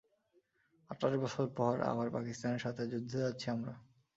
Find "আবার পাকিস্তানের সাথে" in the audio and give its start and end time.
1.91-2.81